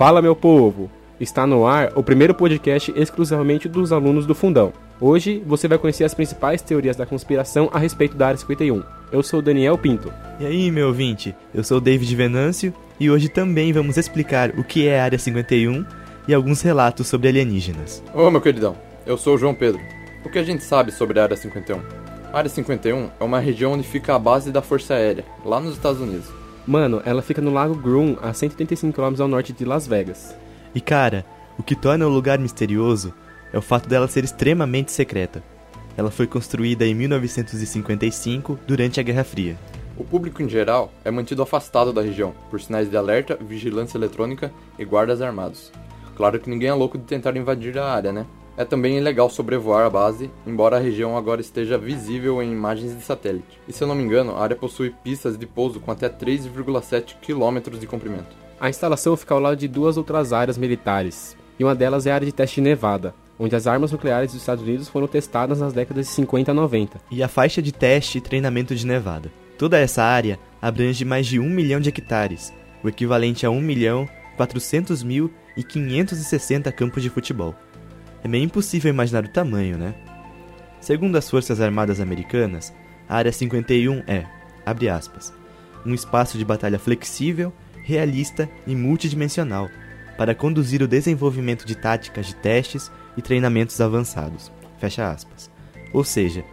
[0.00, 0.90] Fala, meu povo!
[1.20, 4.72] Está no ar o primeiro podcast exclusivamente dos alunos do Fundão.
[4.98, 8.82] Hoje você vai conhecer as principais teorias da conspiração a respeito da Área 51.
[9.12, 10.10] Eu sou Daniel Pinto.
[10.40, 11.36] E aí, meu ouvinte?
[11.52, 15.84] Eu sou David Venâncio e hoje também vamos explicar o que é a Área 51
[16.26, 18.02] e alguns relatos sobre alienígenas.
[18.14, 19.82] Ô, meu queridão, eu sou o João Pedro.
[20.24, 21.78] O que a gente sabe sobre a Área 51?
[22.32, 25.74] A Área 51 é uma região onde fica a base da Força Aérea, lá nos
[25.74, 26.39] Estados Unidos.
[26.70, 30.36] Mano, ela fica no Lago Groom, a 135 km ao norte de Las Vegas.
[30.72, 31.26] E cara,
[31.58, 33.12] o que torna o lugar misterioso
[33.52, 35.42] é o fato dela ser extremamente secreta.
[35.96, 39.58] Ela foi construída em 1955, durante a Guerra Fria.
[39.96, 44.52] O público em geral é mantido afastado da região, por sinais de alerta, vigilância eletrônica
[44.78, 45.72] e guardas armados.
[46.14, 48.26] Claro que ninguém é louco de tentar invadir a área, né?
[48.60, 53.02] É também ilegal sobrevoar a base, embora a região agora esteja visível em imagens de
[53.02, 53.58] satélite.
[53.66, 57.14] E se eu não me engano, a área possui pistas de pouso com até 3,7
[57.22, 58.36] km de comprimento.
[58.60, 62.14] A instalação fica ao lado de duas outras áreas militares, e uma delas é a
[62.16, 66.04] área de teste Nevada, onde as armas nucleares dos Estados Unidos foram testadas nas décadas
[66.04, 67.00] de 50 a 90.
[67.10, 69.32] E a faixa de teste e treinamento de Nevada.
[69.56, 72.52] Toda essa área abrange mais de 1 milhão de hectares,
[72.84, 77.54] o equivalente a 1 milhão 400 mil e 560 campos de futebol.
[78.22, 79.94] É meio impossível imaginar o tamanho, né?
[80.80, 82.72] Segundo as Forças Armadas Americanas,
[83.08, 84.26] a Área 51 é,
[84.64, 85.32] abre aspas,
[85.84, 89.68] um espaço de batalha flexível, realista e multidimensional
[90.16, 94.52] para conduzir o desenvolvimento de táticas de testes e treinamentos avançados.
[94.78, 95.50] Fecha aspas.
[95.92, 96.44] Ou seja,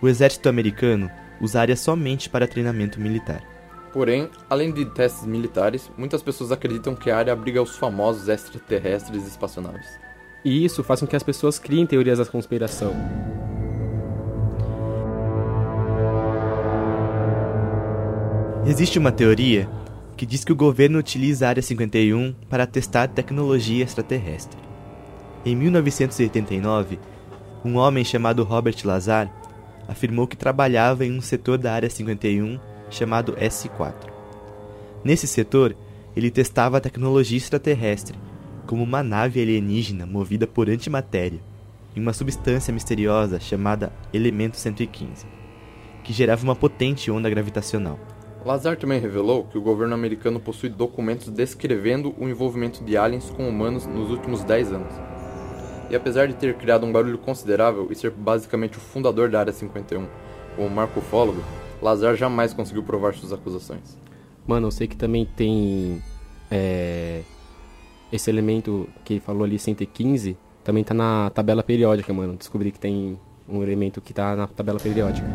[0.00, 3.42] o exército americano usa área somente para treinamento militar.
[3.92, 9.26] Porém, além de testes militares, muitas pessoas acreditam que a área abriga os famosos extraterrestres
[9.26, 10.03] espaçonaves.
[10.44, 12.92] E isso faz com que as pessoas criem teorias da conspiração.
[18.66, 19.68] Existe uma teoria
[20.16, 24.58] que diz que o governo utiliza a Área 51 para testar tecnologia extraterrestre.
[25.44, 26.98] Em 1989,
[27.64, 29.30] um homem chamado Robert Lazar
[29.88, 32.58] afirmou que trabalhava em um setor da Área 51
[32.90, 33.94] chamado S4.
[35.02, 35.74] Nesse setor,
[36.14, 38.16] ele testava tecnologia extraterrestre
[38.66, 41.40] como uma nave alienígena movida por antimatéria,
[41.94, 45.26] em uma substância misteriosa chamada Elemento 115,
[46.02, 47.98] que gerava uma potente onda gravitacional.
[48.44, 53.48] Lazar também revelou que o governo americano possui documentos descrevendo o envolvimento de aliens com
[53.48, 54.92] humanos nos últimos 10 anos.
[55.88, 59.52] E apesar de ter criado um barulho considerável e ser basicamente o fundador da Área
[59.52, 60.06] 51,
[60.56, 61.42] como marcofólogo,
[61.80, 63.98] Lazar jamais conseguiu provar suas acusações.
[64.46, 66.02] Mano, eu sei que também tem
[66.50, 67.22] é,
[68.14, 72.36] esse elemento que ele falou ali, 115, também tá na tabela periódica, mano.
[72.36, 75.26] Descobri que tem um elemento que tá na tabela periódica.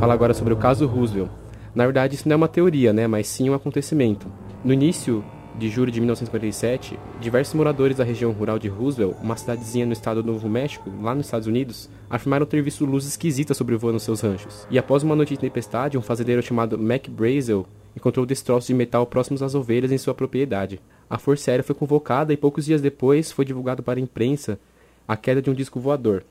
[0.00, 1.30] Fala agora sobre o caso Roosevelt.
[1.76, 4.26] Na verdade, isso não é uma teoria, né, mas sim um acontecimento.
[4.64, 5.24] No início
[5.58, 10.22] de julho de 1947, diversos moradores da região rural de Roosevelt, uma cidadezinha no estado
[10.22, 14.66] do Novo México, lá nos Estados Unidos, afirmaram ter visto luzes esquisitas sobrevoando seus ranchos.
[14.70, 19.04] E após uma noite de tempestade, um fazendeiro chamado Mac Brazel encontrou destroços de metal
[19.04, 20.80] próximos às ovelhas em sua propriedade.
[21.10, 24.60] A Força Aérea foi convocada e poucos dias depois foi divulgado para a imprensa
[25.08, 26.22] a queda de um disco voador.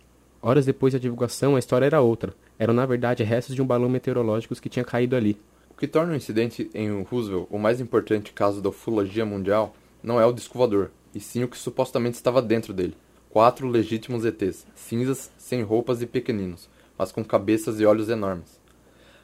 [0.42, 2.34] Horas depois da divulgação, a história era outra.
[2.58, 5.38] Eram, na verdade, restos de um balão meteorológico que tinha caído ali.
[5.78, 10.20] O que torna o incidente em Roosevelt o mais importante caso da ufologia mundial não
[10.20, 12.98] é o disco voador, e sim o que supostamente estava dentro dele.
[13.30, 16.68] Quatro legítimos ETs, cinzas, sem roupas e pequeninos,
[16.98, 18.60] mas com cabeças e olhos enormes.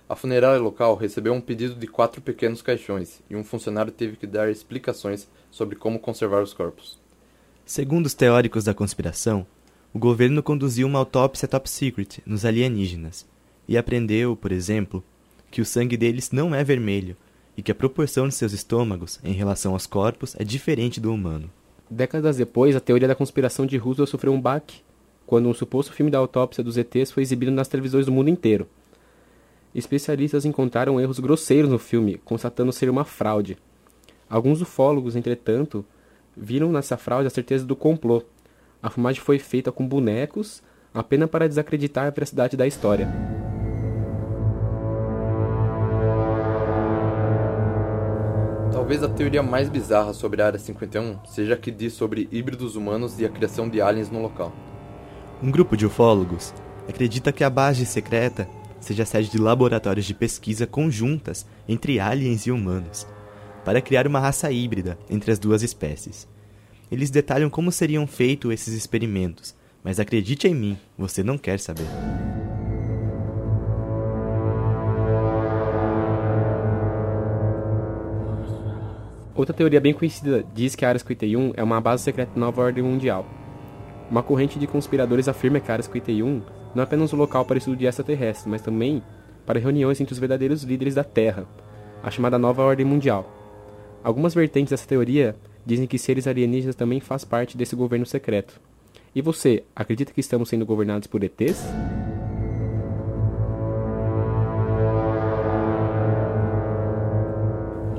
[0.07, 4.27] A funerária local recebeu um pedido de quatro pequenos caixões e um funcionário teve que
[4.27, 6.99] dar explicações sobre como conservar os corpos.
[7.65, 9.43] Segundo os teóricos da conspiração,
[9.91, 13.25] o governo conduziu uma autópsia top secret nos alienígenas
[13.67, 15.03] e aprendeu, por exemplo,
[15.53, 17.15] que o sangue deles não é vermelho
[17.55, 21.49] e que a proporção de seus estômagos em relação aos corpos é diferente do humano.
[21.89, 24.81] Décadas depois, a teoria da conspiração de Roosevelt sofreu um baque
[25.25, 28.67] quando um suposto filme da autópsia dos ETs foi exibido nas televisões do mundo inteiro.
[29.73, 33.57] Especialistas encontraram erros grosseiros no filme, constatando ser uma fraude.
[34.27, 35.85] Alguns ufólogos, entretanto,
[36.35, 38.23] viram nessa fraude a certeza do complô
[38.83, 40.61] a filmagem foi feita com bonecos
[40.93, 43.07] apenas para desacreditar a veracidade da história.
[48.93, 52.75] Talvez a teoria mais bizarra sobre a Área 51 seja a que diz sobre híbridos
[52.75, 54.53] humanos e a criação de aliens no local.
[55.41, 56.53] Um grupo de ufólogos
[56.87, 58.47] acredita que a base secreta
[58.79, 63.07] seja sede de laboratórios de pesquisa conjuntas entre aliens e humanos,
[63.65, 66.27] para criar uma raça híbrida entre as duas espécies.
[66.91, 71.87] Eles detalham como seriam feitos esses experimentos, mas acredite em mim, você não quer saber.
[79.35, 82.61] Outra teoria bem conhecida diz que a Área 51 é uma base secreta da nova
[82.61, 83.25] ordem mundial.
[84.09, 86.41] Uma corrente de conspiradores afirma que a Área 51
[86.75, 89.01] não é apenas um local para estudo de extraterrestres, mas também
[89.45, 91.45] para reuniões entre os verdadeiros líderes da Terra,
[92.03, 93.27] a chamada nova ordem mundial.
[94.03, 95.35] Algumas vertentes dessa teoria
[95.65, 98.61] dizem que seres alienígenas também fazem parte desse governo secreto.
[99.15, 101.63] E você, acredita que estamos sendo governados por ETs?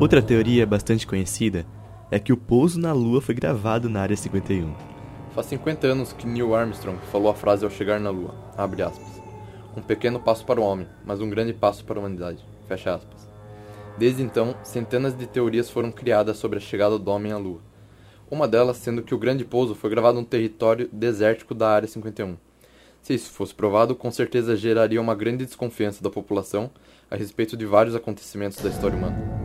[0.01, 1.65] Outra teoria bastante conhecida
[2.11, 4.75] é que o pouso na Lua foi gravado na Área 51.
[5.33, 8.35] Faz 50 anos que Neil Armstrong falou a frase ao chegar na Lua,
[9.77, 13.29] Um pequeno passo para o homem, mas um grande passo para a humanidade, fecha aspas.
[13.97, 17.61] Desde então, centenas de teorias foram criadas sobre a chegada do homem à Lua.
[18.29, 22.37] Uma delas sendo que o grande pouso foi gravado no território desértico da Área 51.
[23.01, 26.69] Se isso fosse provado, com certeza geraria uma grande desconfiança da população
[27.09, 29.44] a respeito de vários acontecimentos da história humana.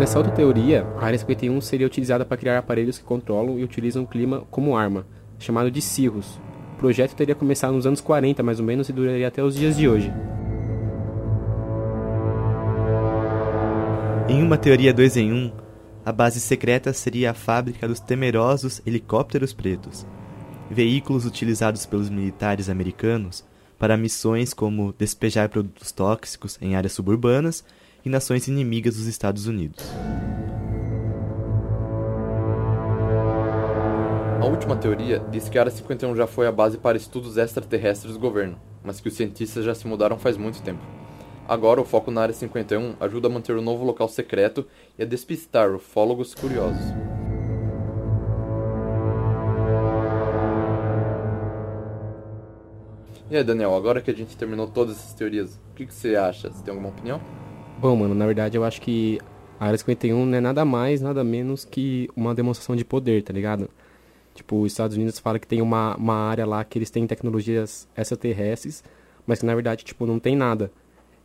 [0.00, 4.04] Nessa outra teoria, a Área 51 seria utilizada para criar aparelhos que controlam e utilizam
[4.04, 5.06] o clima como arma,
[5.38, 6.40] chamado de Cirrus.
[6.72, 9.76] O projeto teria começado nos anos 40, mais ou menos, e duraria até os dias
[9.76, 10.10] de hoje.
[14.26, 15.52] Em uma teoria 2 em 1, um,
[16.02, 20.06] a base secreta seria a fábrica dos temerosos helicópteros pretos,
[20.70, 23.44] veículos utilizados pelos militares americanos
[23.78, 27.62] para missões como despejar produtos tóxicos em áreas suburbanas
[28.04, 29.84] e nações inimigas dos Estados Unidos.
[34.40, 38.14] A última teoria diz que a Área 51 já foi a base para estudos extraterrestres
[38.14, 40.82] do governo, mas que os cientistas já se mudaram faz muito tempo.
[41.46, 44.66] Agora, o foco na Área 51 ajuda a manter o novo local secreto
[44.98, 46.84] e a despistar ufólogos curiosos.
[53.30, 56.16] E aí, Daniel, agora que a gente terminou todas essas teorias, o que, que você
[56.16, 56.50] acha?
[56.50, 57.20] Você tem alguma opinião?
[57.80, 59.18] Bom, mano, na verdade eu acho que
[59.58, 63.32] a Área 51 não é nada mais, nada menos que uma demonstração de poder, tá
[63.32, 63.70] ligado?
[64.34, 67.88] Tipo, os Estados Unidos falam que tem uma, uma área lá que eles têm tecnologias
[67.96, 68.84] extraterrestres,
[69.26, 70.70] mas que na verdade, tipo, não tem nada.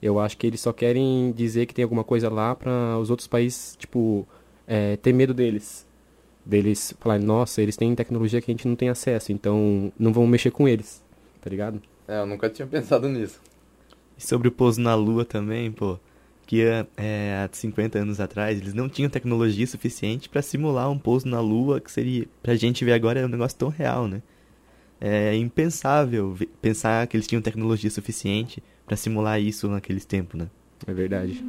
[0.01, 3.27] Eu acho que eles só querem dizer que tem alguma coisa lá para os outros
[3.27, 4.25] países, tipo,
[4.65, 5.85] é, ter medo deles.
[6.45, 10.29] Deles falarem, nossa, eles têm tecnologia que a gente não tem acesso, então não vamos
[10.29, 11.03] mexer com eles,
[11.41, 11.81] tá ligado?
[12.07, 13.41] É, eu nunca tinha pensado nisso.
[14.17, 15.99] E sobre o pouso na Lua também, pô
[16.45, 16.62] que
[16.97, 21.39] é, há 50 anos atrás eles não tinham tecnologia suficiente para simular um pouso na
[21.39, 24.21] Lua, que seria, pra gente ver agora, é um negócio tão real, né?
[25.01, 30.47] É impensável pensar que eles tinham tecnologia suficiente para simular isso naqueles tempos, né?
[30.88, 31.44] É verdade.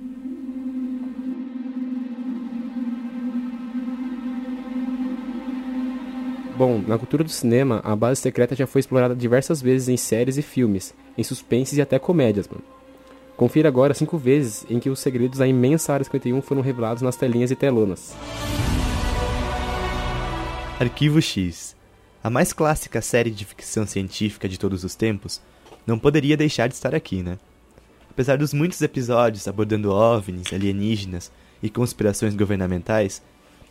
[6.56, 10.38] Bom, na cultura do cinema, a base secreta já foi explorada diversas vezes em séries
[10.38, 12.75] e filmes, em suspenses e até comédias, mano.
[13.36, 17.16] Confira agora cinco vezes em que os segredos da imensa Área 51 foram revelados nas
[17.16, 18.14] telinhas e telonas.
[20.80, 21.76] Arquivo X.
[22.24, 25.42] A mais clássica série de ficção científica de todos os tempos
[25.86, 27.38] não poderia deixar de estar aqui, né?
[28.10, 31.30] Apesar dos muitos episódios abordando OVNIs, alienígenas
[31.62, 33.22] e conspirações governamentais,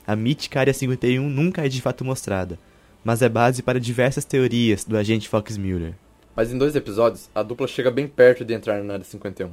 [0.05, 2.59] a mítica Área 51 nunca é de fato mostrada,
[3.03, 5.95] mas é base para diversas teorias do agente Fox Mulder.
[6.35, 9.51] Mas em dois episódios, a dupla chega bem perto de entrar na Área 51.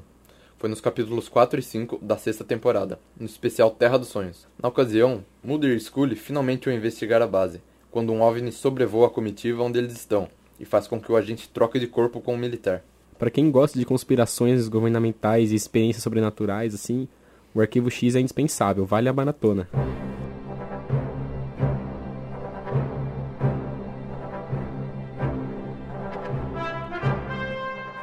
[0.59, 4.49] Foi nos capítulos 4 e 5 da sexta temporada, no especial Terra dos Sonhos.
[4.61, 9.11] Na ocasião, Mulder e Scully finalmente vão investigar a base, quando um OVNI sobrevoa a
[9.11, 12.39] comitiva onde eles estão, e faz com que o agente troque de corpo com o
[12.39, 12.83] militar.
[13.17, 17.07] Para quem gosta de conspirações governamentais e experiências sobrenaturais, assim,
[17.55, 19.69] o Arquivo X é indispensável, vale a maratona.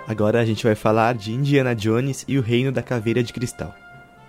[0.10, 3.75] Agora a gente vai falar de Indiana Jones e o Reino da Caveira de Cristal.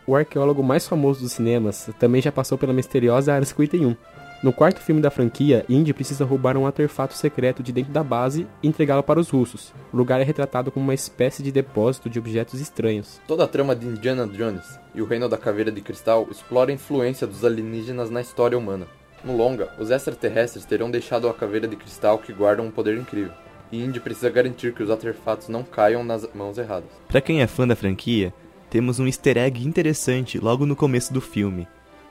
[0.07, 3.97] O arqueólogo mais famoso dos cinemas também já passou pela misteriosa Área 51.
[4.43, 8.47] No quarto filme da franquia, Indy precisa roubar um artefato secreto de dentro da base
[8.63, 9.73] e entregá-lo para os russos.
[9.91, 13.19] O lugar é retratado como uma espécie de depósito de objetos estranhos.
[13.27, 16.75] Toda a trama de Indiana Jones e o Reino da Caveira de Cristal explora a
[16.75, 18.87] influência dos alienígenas na história humana.
[19.25, 23.33] No longa, os extraterrestres terão deixado a Caveira de Cristal que guarda um poder incrível
[23.73, 26.91] e Indy precisa garantir que os artefatos não caiam nas mãos erradas.
[27.09, 28.33] Para quem é fã da franquia,
[28.69, 31.67] temos um easter egg interessante logo no começo do filme.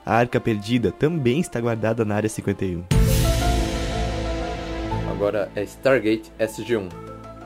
[0.05, 2.83] A Arca Perdida também está guardada na Área 51.
[5.11, 6.89] Agora é Stargate SG-1.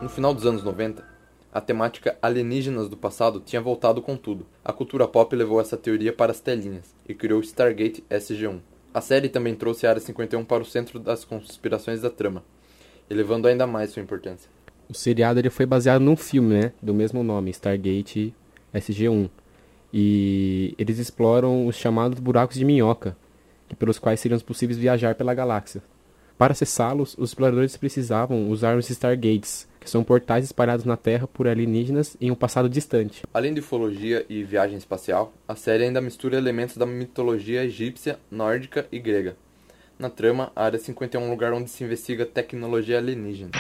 [0.01, 1.03] No final dos anos 90,
[1.51, 4.46] a temática alienígenas do passado tinha voltado com tudo.
[4.63, 8.60] A cultura pop levou essa teoria para as telinhas e criou Stargate SG-1.
[8.93, 12.43] A série também trouxe a Área 51 para o centro das conspirações da trama,
[13.10, 14.50] elevando ainda mais sua importância.
[14.89, 18.33] O seriado ele foi baseado num filme, né, do mesmo nome, Stargate
[18.74, 19.29] SG-1.
[19.93, 23.15] E eles exploram os chamados buracos de minhoca,
[23.77, 25.81] pelos quais seriam possíveis viajar pela galáxia.
[26.38, 31.48] Para acessá-los, os exploradores precisavam usar os Stargates, que são portais espalhados na Terra por
[31.48, 33.24] alienígenas em um passado distante.
[33.33, 38.88] Além de ufologia e viagem espacial, a série ainda mistura elementos da mitologia egípcia, nórdica
[38.91, 39.36] e grega.
[40.03, 43.51] Na trama, a Área 51 é um lugar onde se investiga tecnologia alienígena.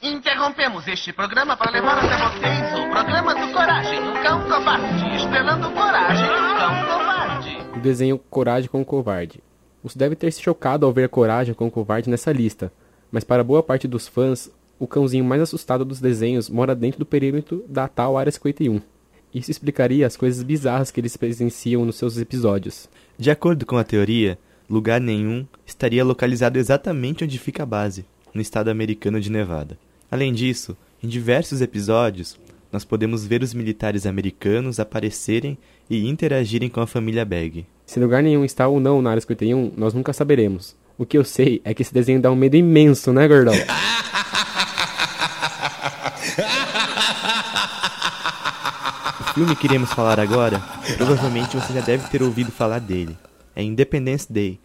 [0.00, 5.68] Interrompemos este programa para levar até vocês o programa do Coragem, o Cão Covarde, estrelando
[5.72, 7.58] Coragem, o Cão Covarde.
[7.76, 9.42] O desenho Coragem com o Covarde.
[9.82, 12.72] Você deve ter se chocado ao ver Coragem com o Covarde nessa lista,
[13.10, 17.06] mas para boa parte dos fãs, o cãozinho mais assustado dos desenhos mora dentro do
[17.06, 18.80] perímetro da tal Área 51.
[19.34, 22.88] Isso explicaria as coisas bizarras que eles presenciam nos seus episódios.
[23.18, 28.40] De acordo com a teoria, lugar nenhum estaria localizado exatamente onde fica a base, no
[28.40, 29.78] estado americano de Nevada.
[30.10, 32.38] Além disso, em diversos episódios,
[32.72, 35.56] nós podemos ver os militares americanos aparecerem
[35.88, 37.66] e interagirem com a família Bag.
[37.86, 40.74] Se lugar nenhum está ou não na Área 51, nós nunca saberemos.
[40.96, 43.54] O que eu sei é que esse desenho dá um medo imenso, né, gordão?
[49.20, 50.62] O filme que iremos falar agora,
[50.96, 53.16] provavelmente você já deve ter ouvido falar dele.
[53.56, 54.58] É Independence Day,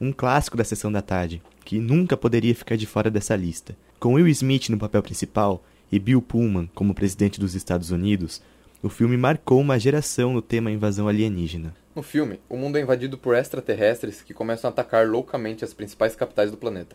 [0.00, 3.76] um clássico da sessão da tarde, que nunca poderia ficar de fora dessa lista.
[3.98, 8.40] Com Will Smith no papel principal e Bill Pullman como presidente dos Estados Unidos,
[8.82, 11.74] o filme marcou uma geração no tema invasão alienígena.
[11.94, 16.14] No filme, o mundo é invadido por extraterrestres que começam a atacar loucamente as principais
[16.14, 16.94] capitais do planeta.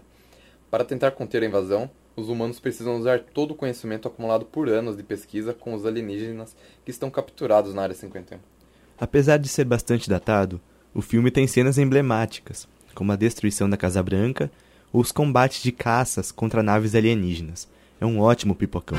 [0.69, 4.95] Para tentar conter a invasão, os humanos precisam usar todo o conhecimento acumulado por anos
[4.95, 6.55] de pesquisa com os alienígenas
[6.85, 8.37] que estão capturados na Área 51.
[8.99, 10.61] Apesar de ser bastante datado,
[10.93, 14.51] o filme tem cenas emblemáticas, como a destruição da Casa Branca
[14.91, 17.67] ou os combates de caças contra naves alienígenas.
[17.99, 18.97] É um ótimo pipocão.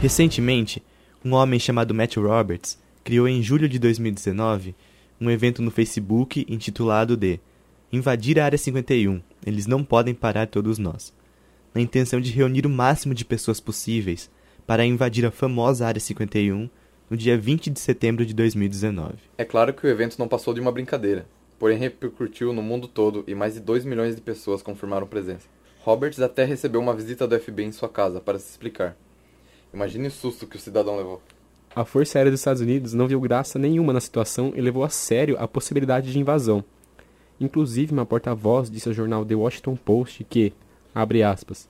[0.00, 0.82] Recentemente,
[1.24, 4.74] um homem chamado Matt Roberts criou em julho de 2019
[5.20, 7.40] um evento no Facebook intitulado de
[7.92, 11.14] Invadir a Área 51, eles não podem parar todos nós,
[11.72, 14.28] na intenção de reunir o máximo de pessoas possíveis
[14.66, 16.68] para invadir a famosa Área 51
[17.08, 19.14] no dia 20 de setembro de 2019.
[19.38, 21.26] É claro que o evento não passou de uma brincadeira,
[21.58, 25.46] porém repercutiu no mundo todo e mais de 2 milhões de pessoas confirmaram presença.
[25.80, 28.96] Roberts até recebeu uma visita do FBI em sua casa para se explicar.
[29.72, 31.22] Imagine o susto que o cidadão levou.
[31.74, 34.88] A Força Aérea dos Estados Unidos não viu graça nenhuma na situação e levou a
[34.88, 36.64] sério a possibilidade de invasão.
[37.38, 40.54] Inclusive, uma porta-voz disse ao jornal The Washington Post que,
[40.94, 41.68] abre aspas,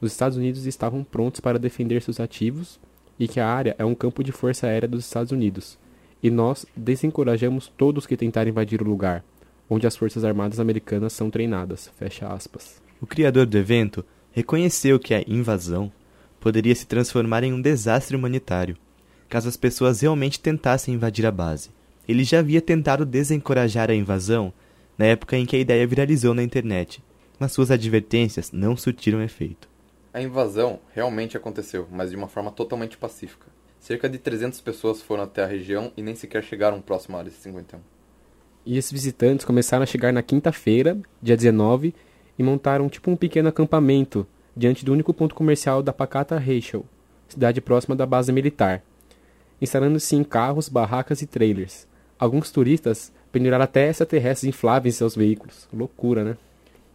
[0.00, 2.80] os Estados Unidos estavam prontos para defender seus ativos
[3.18, 5.78] e que a área é um campo de força aérea dos Estados Unidos,
[6.22, 9.24] e nós desencorajamos todos que tentarem invadir o lugar,
[9.68, 11.90] onde as forças armadas americanas são treinadas.
[11.98, 12.80] Fecha aspas.
[13.00, 15.92] O criador do evento reconheceu que a invasão
[16.40, 18.76] poderia se transformar em um desastre humanitário,
[19.28, 21.70] caso as pessoas realmente tentassem invadir a base.
[22.08, 24.52] Ele já havia tentado desencorajar a invasão
[24.96, 27.02] na época em que a ideia viralizou na internet,
[27.38, 29.68] mas suas advertências não surtiram efeito.
[30.12, 33.46] A invasão realmente aconteceu, mas de uma forma totalmente pacífica.
[33.78, 37.30] Cerca de 300 pessoas foram até a região e nem sequer chegaram próximo à área
[37.30, 37.78] 51.
[38.66, 41.94] E esses visitantes começaram a chegar na quinta-feira, dia 19,
[42.38, 46.84] e montaram tipo um pequeno acampamento diante do único ponto comercial da Pacata Rachel,
[47.28, 48.82] cidade próxima da base militar,
[49.60, 51.86] instalando-se em carros, barracas e trailers.
[52.18, 55.68] Alguns turistas penduraram até extraterrestres infláveis em seus veículos.
[55.72, 56.36] Loucura, né?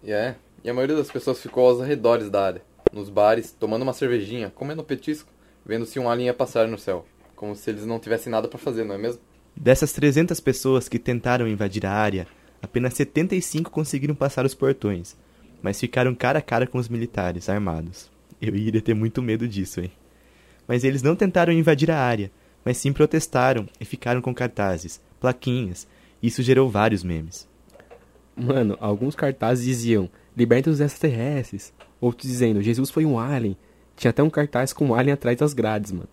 [0.03, 2.61] E é, e a maioria das pessoas ficou aos arredores da área,
[2.93, 5.29] nos bares, tomando uma cervejinha, comendo petisco,
[5.65, 8.59] vendo se um alien ia passar no céu, como se eles não tivessem nada para
[8.59, 9.21] fazer, não é mesmo?
[9.55, 12.27] Dessas 300 pessoas que tentaram invadir a área,
[12.61, 15.17] apenas 75 conseguiram passar os portões,
[15.61, 18.11] mas ficaram cara a cara com os militares armados.
[18.41, 19.91] Eu iria ter muito medo disso, hein?
[20.67, 22.31] Mas eles não tentaram invadir a área,
[22.63, 25.87] mas sim protestaram e ficaram com cartazes, plaquinhas.
[26.21, 27.47] Isso gerou vários memes.
[28.35, 31.73] Mano, alguns cartazes diziam: Liberta os extraterrestres.
[32.03, 33.55] Outros dizendo: Jesus foi um alien.
[33.95, 36.09] Tinha até um cartaz com um alien atrás das grades, mano.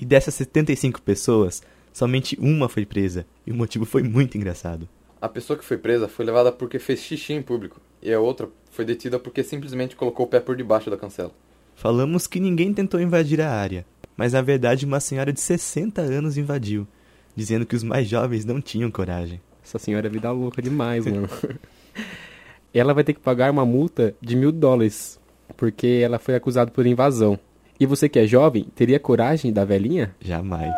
[0.00, 3.26] E dessas 75 pessoas, somente uma foi presa.
[3.46, 4.88] E o motivo foi muito engraçado.
[5.20, 7.82] A pessoa que foi presa foi levada porque fez xixi em público.
[8.00, 11.32] E a outra foi detida porque simplesmente colocou o pé por debaixo da cancela.
[11.74, 13.84] Falamos que ninguém tentou invadir a área,
[14.16, 16.86] mas na verdade uma senhora de 60 anos invadiu,
[17.36, 19.38] dizendo que os mais jovens não tinham coragem.
[19.62, 21.28] Essa senhora é vida louca demais, mano.
[22.74, 25.18] ela vai ter que pagar uma multa de mil dólares,
[25.56, 27.38] porque ela foi acusada por invasão.
[27.78, 30.14] E você que é jovem, teria coragem da velhinha?
[30.20, 30.74] Jamais.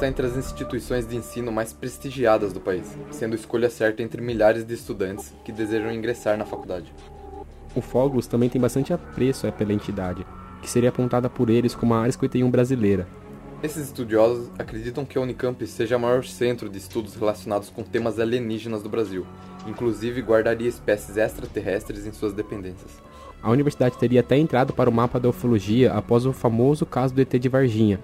[0.00, 4.64] Está entre as instituições de ensino mais prestigiadas do país, sendo escolha certa entre milhares
[4.64, 6.90] de estudantes que desejam ingressar na faculdade.
[7.74, 10.26] O Fogos também tem bastante apreço pela entidade,
[10.62, 13.06] que seria apontada por eles como a Área 51 brasileira.
[13.62, 18.18] Esses estudiosos acreditam que a Unicamp seja o maior centro de estudos relacionados com temas
[18.18, 19.26] alienígenas do Brasil,
[19.66, 23.02] inclusive guardaria espécies extraterrestres em suas dependências.
[23.42, 27.20] A universidade teria até entrado para o mapa da ufologia após o famoso caso do
[27.20, 28.00] ET de Varginha,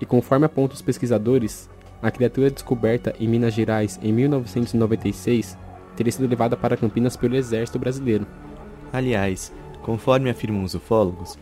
[0.00, 1.68] e conforme apontam os pesquisadores,
[2.00, 5.56] a criatura descoberta em Minas Gerais em 1996
[5.96, 8.26] teria sido levada para Campinas pelo exército brasileiro.
[8.92, 9.52] Aliás,
[9.82, 11.36] conforme afirmam os ufólogos,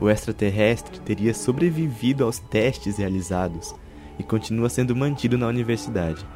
[0.00, 3.74] o extraterrestre teria sobrevivido aos testes realizados
[4.18, 6.26] e continua sendo mantido na universidade,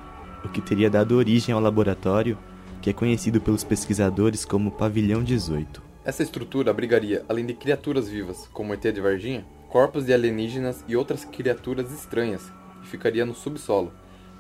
[0.44, 2.38] o que teria dado origem ao laboratório
[2.80, 5.82] que é conhecido pelos pesquisadores como Pavilhão 18.
[6.04, 10.84] Essa estrutura abrigaria, além de criaturas vivas, como o ET de Varginha, corpos de alienígenas
[10.88, 12.50] e outras criaturas estranhas,
[12.82, 13.92] que ficaria no subsolo,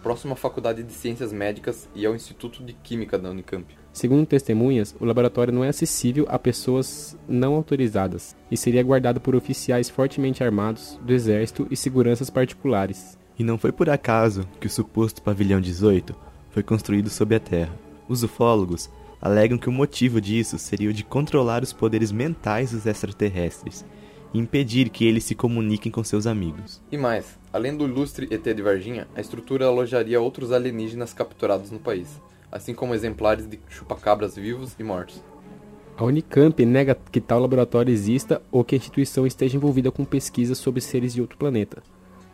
[0.02, 3.66] próximo à Faculdade de Ciências Médicas e ao Instituto de Química da Unicamp.
[3.92, 9.34] Segundo testemunhas, o laboratório não é acessível a pessoas não autorizadas e seria guardado por
[9.34, 13.18] oficiais fortemente armados do exército e seguranças particulares.
[13.38, 16.14] E não foi por acaso que o suposto pavilhão 18
[16.50, 17.74] foi construído sob a terra.
[18.08, 18.88] Os ufólogos
[19.20, 23.84] alegam que o motivo disso seria o de controlar os poderes mentais dos extraterrestres
[24.32, 26.82] e impedir que eles se comuniquem com seus amigos.
[26.90, 31.78] E mais, além do ilustre ET de Varginha, a estrutura alojaria outros alienígenas capturados no
[31.78, 35.22] país assim como exemplares de chupacabras vivos e mortos.
[35.96, 40.58] A Unicamp nega que tal laboratório exista ou que a instituição esteja envolvida com pesquisas
[40.58, 41.82] sobre seres de outro planeta,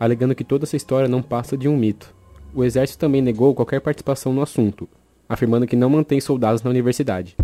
[0.00, 2.12] alegando que toda essa história não passa de um mito.
[2.54, 4.88] O exército também negou qualquer participação no assunto,
[5.28, 7.36] afirmando que não mantém soldados na universidade.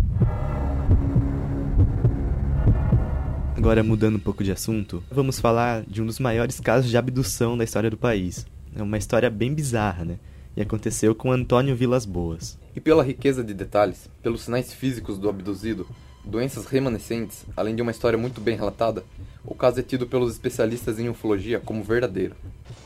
[3.59, 7.57] Agora, mudando um pouco de assunto, vamos falar de um dos maiores casos de abdução
[7.57, 8.47] da história do país.
[8.73, 10.17] É uma história bem bizarra, né?
[10.55, 12.57] e aconteceu com Antônio Vilas Boas.
[12.73, 15.85] E pela riqueza de detalhes, pelos sinais físicos do abduzido,
[16.23, 19.03] doenças remanescentes, além de uma história muito bem relatada,
[19.43, 22.35] o caso é tido pelos especialistas em ufologia como verdadeiro.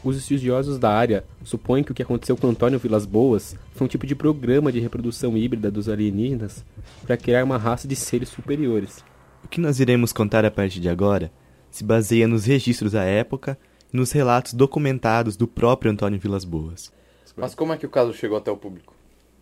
[0.03, 3.89] Os estudiosos da área supõem que o que aconteceu com Antônio Vilas Boas foi um
[3.89, 6.65] tipo de programa de reprodução híbrida dos alienígenas
[7.05, 9.03] para criar uma raça de seres superiores.
[9.43, 11.31] O que nós iremos contar a partir de agora
[11.69, 13.57] se baseia nos registros da época
[13.91, 16.91] e nos relatos documentados do próprio Antônio Vilas Boas.
[17.35, 18.95] Mas como é que o caso chegou até o público?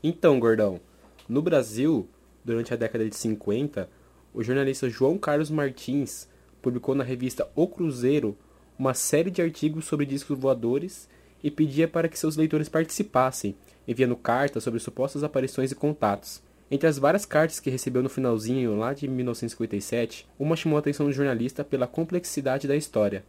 [0.03, 0.79] Então, gordão,
[1.27, 2.07] no Brasil,
[2.43, 3.89] durante a década de 50,
[4.33, 6.27] o jornalista João Carlos Martins
[6.61, 8.37] publicou na revista O Cruzeiro
[8.79, 11.07] uma série de artigos sobre discos voadores
[11.43, 13.55] e pedia para que seus leitores participassem,
[13.87, 16.41] enviando cartas sobre supostas aparições e contatos.
[16.73, 21.05] Entre as várias cartas que recebeu no finalzinho lá de 1957, uma chamou a atenção
[21.05, 23.25] do jornalista pela complexidade da história.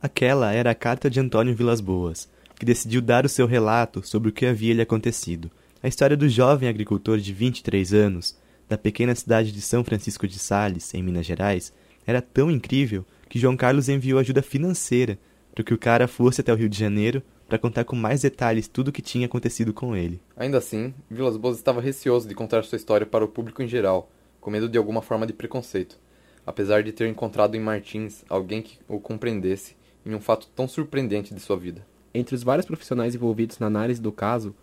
[0.00, 4.28] Aquela era a carta de Antônio Vilas Boas, que decidiu dar o seu relato sobre
[4.28, 5.50] o que havia lhe acontecido.
[5.82, 10.38] A história do jovem agricultor de 23 anos, da pequena cidade de São Francisco de
[10.38, 11.72] Sales, em Minas Gerais,
[12.06, 15.18] era tão incrível que João Carlos enviou ajuda financeira
[15.52, 18.68] para que o cara fosse até o Rio de Janeiro para contar com mais detalhes
[18.68, 20.20] tudo o que tinha acontecido com ele.
[20.36, 24.10] Ainda assim, Vilas Boas estava receoso de contar sua história para o público em geral,
[24.40, 25.98] com medo de alguma forma de preconceito,
[26.46, 31.34] apesar de ter encontrado em Martins alguém que o compreendesse em um fato tão surpreendente
[31.34, 31.86] de sua vida.
[32.12, 34.54] Entre os vários profissionais envolvidos na análise do caso,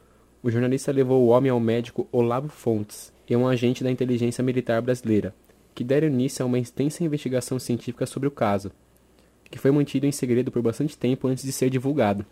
[0.43, 4.81] o jornalista levou o homem ao médico Olavo Fontes e um agente da inteligência militar
[4.81, 5.33] brasileira,
[5.73, 8.71] que deram início a uma extensa investigação científica sobre o caso,
[9.49, 12.25] que foi mantido em segredo por bastante tempo antes de ser divulgado.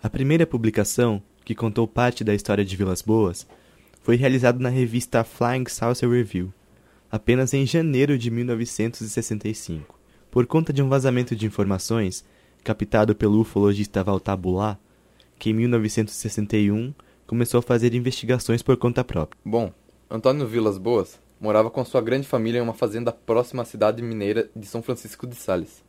[0.00, 3.44] A primeira publicação, que contou parte da história de Vilas Boas,
[4.00, 6.54] foi realizada na revista Flying Saucer Review,
[7.10, 9.98] apenas em janeiro de 1965.
[10.30, 12.24] Por conta de um vazamento de informações,
[12.62, 14.78] captado pelo ufologista Valtabulá,
[15.36, 16.94] que em 1961
[17.26, 19.36] começou a fazer investigações por conta própria.
[19.44, 19.72] Bom,
[20.08, 24.48] Antônio Vilas Boas morava com sua grande família em uma fazenda próxima à cidade mineira
[24.54, 25.82] de São Francisco de Sales.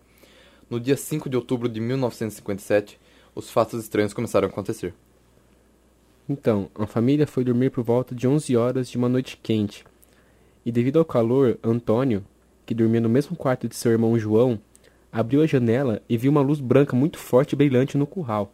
[0.68, 3.00] No dia 5 de outubro de 1957,
[3.40, 4.94] os fatos estranhos começaram a acontecer.
[6.28, 9.84] Então, a família foi dormir por volta de 11 horas de uma noite quente.
[10.64, 12.24] E devido ao calor, Antônio,
[12.66, 14.60] que dormia no mesmo quarto de seu irmão João,
[15.12, 18.54] abriu a janela e viu uma luz branca muito forte e brilhante no curral.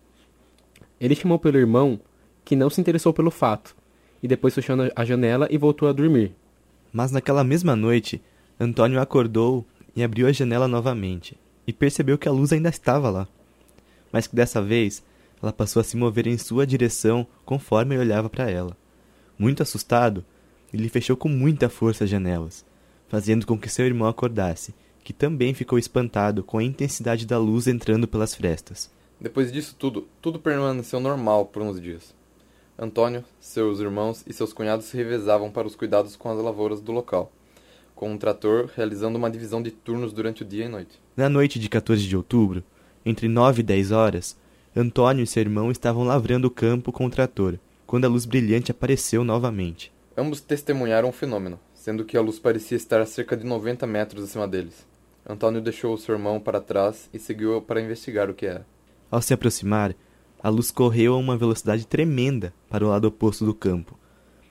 [1.01, 1.99] Ele chamou pelo irmão,
[2.45, 3.75] que não se interessou pelo fato,
[4.23, 6.33] e depois fechou a janela e voltou a dormir.
[6.93, 8.21] Mas naquela mesma noite,
[8.57, 13.27] Antônio acordou e abriu a janela novamente, e percebeu que a luz ainda estava lá.
[14.15, 15.03] Mas que dessa vez
[15.43, 18.77] ela passou a se mover em sua direção conforme ele olhava para ela.
[19.37, 20.23] Muito assustado,
[20.73, 22.65] ele fechou com muita força as janelas,
[23.09, 24.73] fazendo com que seu irmão acordasse
[25.03, 28.89] que também ficou espantado com a intensidade da luz entrando pelas frestas.
[29.19, 32.15] Depois disso tudo, tudo permaneceu normal por uns dias.
[32.79, 36.93] Antônio, seus irmãos e seus cunhados se revezavam para os cuidados com as lavouras do
[36.93, 37.33] local,
[37.93, 41.01] com um trator realizando uma divisão de turnos durante o dia e noite.
[41.17, 42.63] Na noite de 14 de outubro,
[43.05, 44.37] entre 9 e 10 horas,
[44.75, 48.71] Antônio e seu irmão estavam lavrando o campo com o trator, quando a luz brilhante
[48.71, 49.91] apareceu novamente.
[50.17, 54.23] Ambos testemunharam o fenômeno, sendo que a luz parecia estar a cerca de 90 metros
[54.23, 54.85] acima deles.
[55.27, 58.65] Antônio deixou o seu irmão para trás e seguiu para investigar o que era.
[59.09, 59.95] Ao se aproximar,
[60.41, 63.97] a luz correu a uma velocidade tremenda para o lado oposto do campo.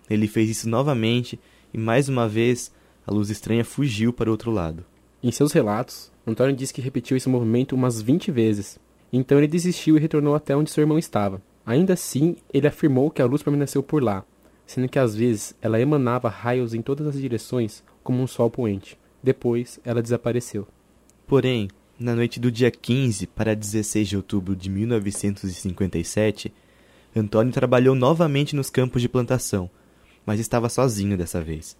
[0.08, 1.38] Ele fez isso novamente
[1.72, 2.72] e mais uma vez
[3.06, 4.84] a luz estranha fugiu para o outro lado.
[5.22, 8.78] Em seus relatos, Antônio disse que repetiu esse movimento umas 20 vezes.
[9.12, 11.40] Então ele desistiu e retornou até onde seu irmão estava.
[11.66, 14.24] Ainda assim, ele afirmou que a luz permaneceu por lá,
[14.66, 18.98] sendo que às vezes ela emanava raios em todas as direções, como um sol poente.
[19.22, 20.66] Depois, ela desapareceu.
[21.26, 26.52] Porém, na noite do dia 15 para 16 de outubro de 1957,
[27.16, 29.70] Antônio trabalhou novamente nos campos de plantação,
[30.26, 31.76] mas estava sozinho dessa vez.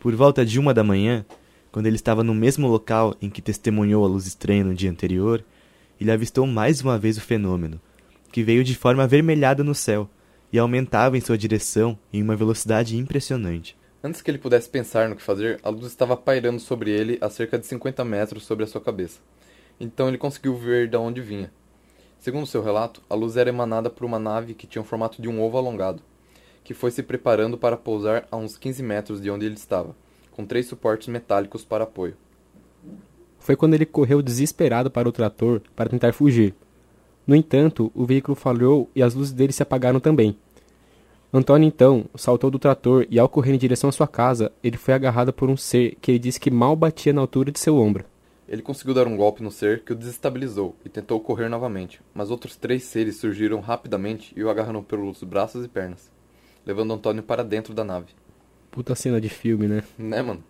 [0.00, 1.24] Por volta de uma da manhã,
[1.70, 5.44] quando ele estava no mesmo local em que testemunhou a luz estranha no dia anterior,
[6.00, 7.80] ele avistou mais uma vez o fenômeno,
[8.32, 10.08] que veio de forma avermelhada no céu
[10.52, 13.76] e aumentava em sua direção em uma velocidade impressionante.
[14.02, 17.28] Antes que ele pudesse pensar no que fazer, a luz estava pairando sobre ele a
[17.28, 19.20] cerca de 50 metros sobre a sua cabeça.
[19.80, 21.50] Então ele conseguiu ver de onde vinha.
[22.18, 25.28] Segundo seu relato, a luz era emanada por uma nave que tinha o formato de
[25.28, 26.02] um ovo alongado,
[26.64, 29.94] que foi se preparando para pousar a uns 15 metros de onde ele estava,
[30.36, 32.14] com três suportes metálicos para apoio.
[33.38, 36.54] Foi quando ele correu desesperado para o trator para tentar fugir.
[37.26, 40.36] No entanto, o veículo falhou e as luzes dele se apagaram também.
[41.32, 44.94] Antônio então saltou do trator e, ao correr em direção à sua casa, ele foi
[44.94, 48.04] agarrado por um ser que ele disse que mal batia na altura de seu ombro.
[48.48, 52.30] Ele conseguiu dar um golpe no ser que o desestabilizou e tentou correr novamente, mas
[52.30, 56.10] outros três seres surgiram rapidamente e o agarraram pelos braços e pernas,
[56.64, 58.14] levando Antônio para dentro da nave.
[58.76, 59.82] Puta cena de filme, né?
[59.96, 60.44] Né, mano?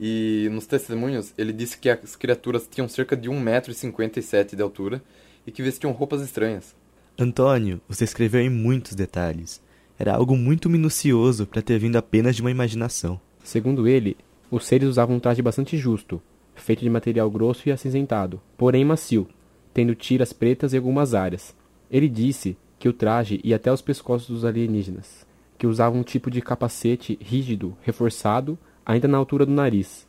[0.00, 5.00] E nos testemunhos, ele disse que as criaturas tinham cerca de 1,57m de altura
[5.46, 6.74] e que vestiam roupas estranhas.
[7.16, 9.62] Antônio os descreveu em muitos detalhes.
[9.96, 13.20] Era algo muito minucioso para ter vindo apenas de uma imaginação.
[13.44, 14.16] Segundo ele,
[14.50, 16.20] os seres usavam um traje bastante justo,
[16.56, 19.28] feito de material grosso e acinzentado, porém macio,
[19.72, 21.54] tendo tiras pretas em algumas áreas.
[21.88, 25.24] Ele disse que o traje ia até os pescoços dos alienígenas,
[25.58, 30.06] que usavam um tipo de capacete rígido, reforçado, ainda na altura do nariz.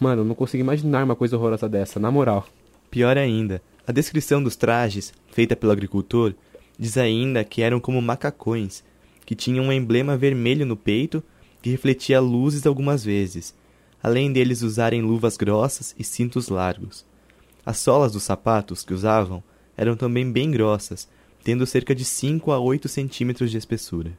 [0.00, 2.46] Mano, eu não consigo imaginar uma coisa horrorosa dessa, na moral.
[2.90, 6.34] Pior ainda, a descrição dos trajes, feita pelo agricultor,
[6.78, 8.84] diz ainda que eram como macacões,
[9.24, 11.22] que tinham um emblema vermelho no peito
[11.62, 13.54] que refletia luzes algumas vezes,
[14.02, 17.06] além deles usarem luvas grossas e cintos largos.
[17.64, 19.42] As solas dos sapatos que usavam
[19.76, 21.08] eram também bem grossas,
[21.42, 24.12] tendo cerca de 5 a 8 centímetros de espessura.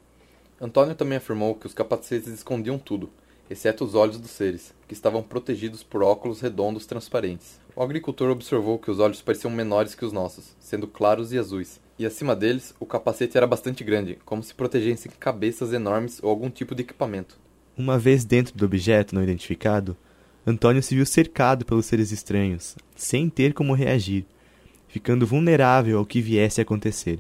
[0.60, 3.10] Antônio também afirmou que os capacetes escondiam tudo,
[3.50, 7.60] exceto os olhos dos seres, que estavam protegidos por óculos redondos transparentes.
[7.76, 11.82] O agricultor observou que os olhos pareciam menores que os nossos, sendo claros e azuis,
[12.00, 16.50] e acima deles o capacete era bastante grande, como se protegessem cabeças enormes ou algum
[16.50, 17.38] tipo de equipamento.
[17.78, 19.98] Uma vez dentro do objeto não identificado,
[20.48, 24.26] Antônio se viu cercado pelos seres estranhos, sem ter como reagir,
[24.88, 27.20] ficando vulnerável ao que viesse a acontecer.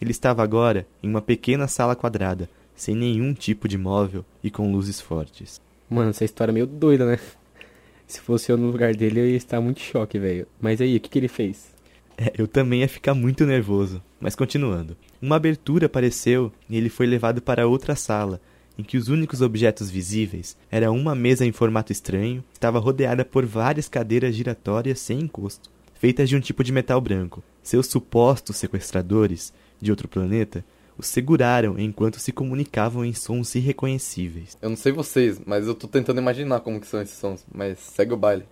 [0.00, 4.72] Ele estava agora em uma pequena sala quadrada, sem nenhum tipo de móvel e com
[4.72, 5.60] luzes fortes.
[5.88, 7.18] Mano, essa história é meio doida, né?
[8.06, 10.46] Se fosse eu no lugar dele, eu ia estar muito em choque, velho.
[10.60, 11.72] Mas aí, o que, que ele fez?
[12.16, 14.02] É, eu também ia ficar muito nervoso.
[14.20, 14.96] Mas continuando.
[15.20, 18.40] Uma abertura apareceu e ele foi levado para outra sala,
[18.78, 23.24] em que os únicos objetos visíveis era uma mesa em formato estranho, que estava rodeada
[23.24, 27.42] por várias cadeiras giratórias sem encosto, feitas de um tipo de metal branco.
[27.62, 30.64] Seus supostos sequestradores, de outro planeta,
[31.02, 34.56] os seguraram enquanto se comunicavam em sons irreconhecíveis.
[34.62, 37.78] Eu não sei vocês, mas eu tô tentando imaginar como que são esses sons, mas
[37.78, 38.44] segue o baile.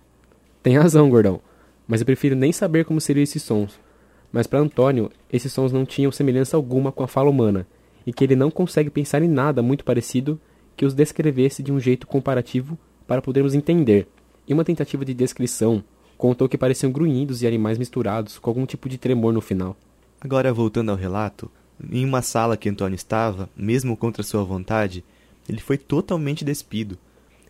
[0.61, 1.39] Tem razão, gordão.
[1.87, 3.79] Mas eu prefiro nem saber como seriam esses sons.
[4.31, 7.65] Mas para Antônio, esses sons não tinham semelhança alguma com a fala humana,
[8.05, 10.39] e que ele não consegue pensar em nada muito parecido
[10.75, 14.07] que os descrevesse de um jeito comparativo para podermos entender.
[14.47, 15.83] Em uma tentativa de descrição,
[16.17, 19.77] contou que pareciam grunhidos e animais misturados com algum tipo de tremor no final.
[20.19, 21.49] Agora, voltando ao relato,
[21.89, 25.03] em uma sala que Antônio estava, mesmo contra sua vontade,
[25.47, 26.97] ele foi totalmente despido.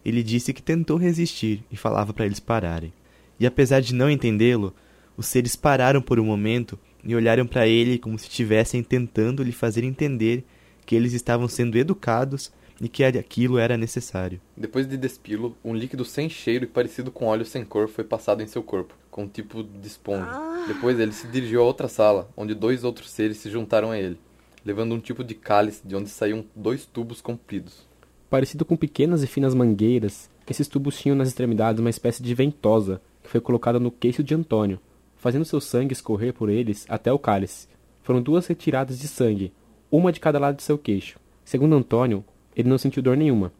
[0.03, 2.93] Ele disse que tentou resistir e falava para eles pararem.
[3.39, 4.73] E apesar de não entendê-lo,
[5.17, 9.51] os seres pararam por um momento e olharam para ele como se estivessem tentando lhe
[9.51, 10.43] fazer entender
[10.85, 14.41] que eles estavam sendo educados e que aquilo era necessário.
[14.57, 18.41] Depois de despilo, um líquido sem cheiro e parecido com óleo sem cor foi passado
[18.41, 18.95] em seu corpo.
[19.11, 20.65] Com um tipo de esponja.
[20.67, 24.17] Depois ele se dirigiu a outra sala, onde dois outros seres se juntaram a ele,
[24.65, 27.85] levando um tipo de cálice de onde saíam dois tubos compridos.
[28.29, 33.01] Parecido com pequenas e finas mangueiras, esses tubos tinham nas extremidades uma espécie de ventosa
[33.23, 34.79] que foi colocada no queixo de Antônio,
[35.15, 37.67] fazendo seu sangue escorrer por eles até o cálice.
[38.03, 39.53] Foram duas retiradas de sangue,
[39.91, 41.19] uma de cada lado de seu queixo.
[41.45, 42.23] Segundo Antônio,
[42.55, 43.51] ele não sentiu dor nenhuma,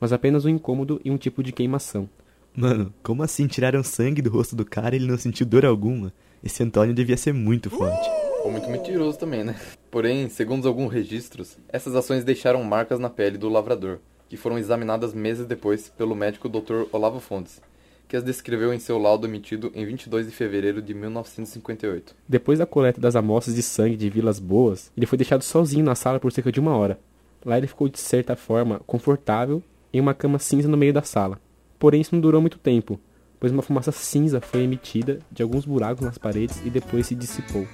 [0.00, 2.08] mas apenas um incômodo e um tipo de queimação.
[2.54, 6.12] Mano, como assim tiraram sangue do rosto do cara e ele não sentiu dor alguma?
[6.42, 8.08] Esse Antônio devia ser muito forte.
[8.44, 9.54] Ou muito mentiroso também, né?
[9.90, 15.14] Porém, segundo alguns registros, essas ações deixaram marcas na pele do lavrador, que foram examinadas
[15.14, 16.84] meses depois pelo médico Dr.
[16.92, 17.60] Olavo Fontes,
[18.08, 22.16] que as descreveu em seu laudo emitido em 22 de fevereiro de 1958.
[22.28, 25.94] Depois da coleta das amostras de sangue de Vilas Boas, ele foi deixado sozinho na
[25.94, 26.98] sala por cerca de uma hora.
[27.44, 31.38] Lá ele ficou, de certa forma, confortável em uma cama cinza no meio da sala.
[31.80, 33.00] Porém, isso não durou muito tempo,
[33.40, 37.66] pois uma fumaça cinza foi emitida de alguns buracos nas paredes e depois se dissipou.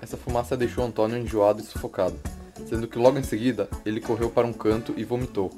[0.00, 2.18] Essa fumaça deixou Antônio enjoado e sufocado,
[2.66, 5.52] sendo que logo em seguida ele correu para um canto e vomitou.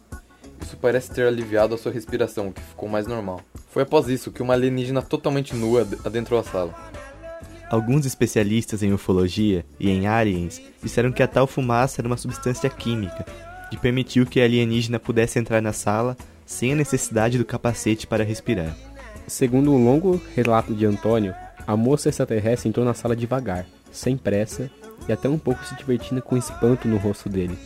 [0.61, 3.41] Isso parece ter aliviado a sua respiração, que ficou mais normal.
[3.69, 6.75] Foi após isso que uma alienígena totalmente nua adentrou a sala.
[7.71, 12.69] Alguns especialistas em ufologia e em aliens disseram que a tal fumaça era uma substância
[12.69, 13.25] química
[13.71, 16.17] que permitiu que a alienígena pudesse entrar na sala
[16.53, 18.77] sem a necessidade do capacete para respirar.
[19.27, 21.35] Segundo um longo relato de Antônio,
[21.67, 24.71] a moça extraterrestre entrou na sala devagar, sem pressa
[25.09, 27.59] e até um pouco se divertindo com espanto no rosto dele.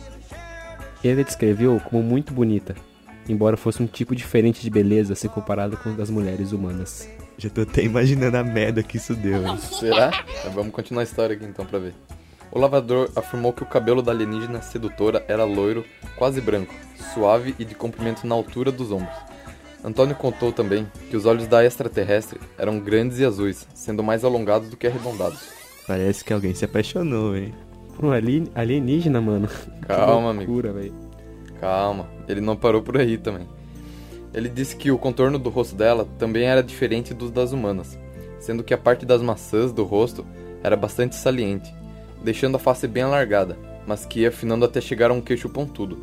[1.03, 2.75] Ele a descreveu como muito bonita,
[3.27, 7.09] embora fosse um tipo diferente de beleza se comparado com as das mulheres humanas.
[7.37, 9.45] Já tô até imaginando a merda que isso deu.
[9.45, 9.57] hein?
[9.57, 10.11] Será?
[10.53, 11.93] Vamos continuar a história aqui então pra ver.
[12.51, 15.83] O lavrador afirmou que o cabelo da alienígena sedutora era loiro,
[16.17, 16.73] quase branco,
[17.13, 19.15] suave e de comprimento na altura dos ombros.
[19.83, 24.69] Antônio contou também que os olhos da extraterrestre eram grandes e azuis, sendo mais alongados
[24.69, 25.49] do que arredondados.
[25.85, 27.53] Parece que alguém se apaixonou, hein?
[27.95, 29.47] Por um ali- alienígena, mano.
[29.87, 30.51] Calma, que amigo.
[30.51, 30.93] loucura, velho.
[31.59, 33.47] Calma, ele não parou por aí também.
[34.33, 37.97] Ele disse que o contorno do rosto dela também era diferente dos das humanas,
[38.39, 40.25] sendo que a parte das maçãs do rosto
[40.63, 41.73] era bastante saliente,
[42.23, 45.97] deixando a face bem alargada, mas que ia afinando até chegar a um queixo pontudo,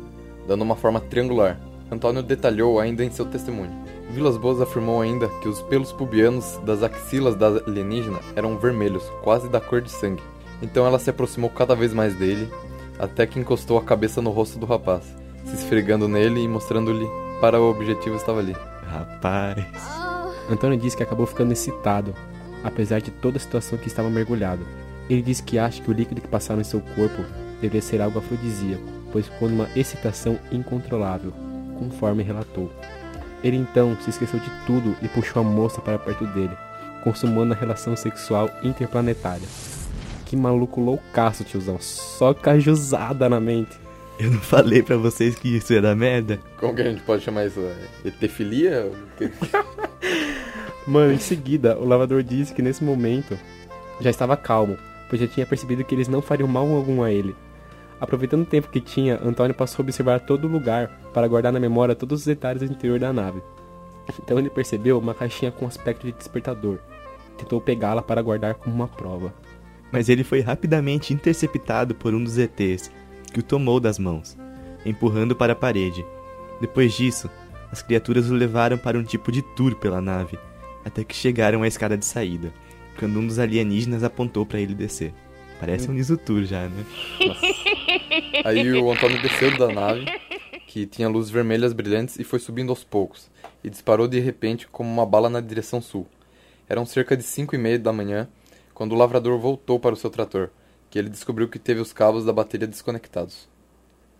[0.47, 1.59] dando uma forma triangular.
[1.91, 3.71] Antônio detalhou ainda em seu testemunho.
[4.09, 9.49] Vilas Boas afirmou ainda que os pelos pubianos das axilas da alienígena eram vermelhos, quase
[9.49, 10.23] da cor de sangue.
[10.61, 12.49] Então ela se aproximou cada vez mais dele,
[12.97, 15.03] até que encostou a cabeça no rosto do rapaz,
[15.43, 17.07] se esfregando nele e mostrando-lhe
[17.41, 18.55] para o objetivo estava ali.
[18.87, 19.65] Rapaz.
[20.49, 22.15] Antônio disse que acabou ficando excitado,
[22.63, 24.65] apesar de toda a situação que estava mergulhado.
[25.09, 27.23] Ele disse que acha que o líquido que passaram em seu corpo
[27.61, 31.31] deveria ser algo afrodisíaco, pois ficou numa excitação incontrolável,
[31.77, 32.71] conforme relatou.
[33.43, 36.55] Ele então se esqueceu de tudo e puxou a moça para perto dele,
[37.03, 39.47] consumando a relação sexual interplanetária.
[40.25, 43.79] Que maluco loucaço, tiozão, só cajuzada na mente.
[44.17, 46.39] Eu não falei pra vocês que isso ia dar merda?
[46.57, 47.59] Como que a gente pode chamar isso?
[47.59, 48.89] É Etefilia?
[50.87, 53.37] Mano, em seguida, o lavador disse que nesse momento
[53.99, 54.77] já estava calmo,
[55.09, 57.35] pois já tinha percebido que eles não fariam mal algum a ele.
[57.99, 61.59] Aproveitando o tempo que tinha, Antônio passou a observar todo o lugar para guardar na
[61.59, 63.41] memória todos os detalhes do interior da nave.
[64.19, 66.79] Então ele percebeu uma caixinha com aspecto de despertador.
[67.37, 69.33] Tentou pegá-la para guardar como uma prova.
[69.91, 72.91] Mas ele foi rapidamente interceptado por um dos ETs,
[73.31, 74.37] que o tomou das mãos,
[74.85, 76.05] empurrando para a parede.
[76.59, 77.29] Depois disso,
[77.71, 80.37] as criaturas o levaram para um tipo de tour pela nave,
[80.83, 82.53] até que chegaram à escada de saída,
[82.97, 85.13] quando um dos alienígenas apontou para ele descer.
[85.59, 86.85] Parece um Nisotour já, né?
[88.43, 90.05] Aí o Antônio desceu da nave,
[90.67, 93.29] que tinha luzes vermelhas brilhantes, e foi subindo aos poucos,
[93.63, 96.05] e disparou de repente como uma bala na direção sul.
[96.67, 98.27] Eram cerca de cinco e meia da manhã,
[98.73, 100.49] quando o lavrador voltou para o seu trator,
[100.89, 103.47] que ele descobriu que teve os cabos da bateria desconectados.